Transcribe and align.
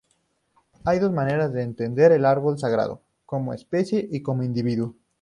Hay 0.83 0.97
dos 0.97 1.11
maneras 1.11 1.53
de 1.53 1.61
entender 1.61 2.11
el 2.11 2.25
árbol 2.25 2.57
sagrado, 2.57 3.03
como 3.23 3.53
especie 3.53 4.09
y 4.11 4.23
como 4.23 4.41
individuo. 4.41 4.95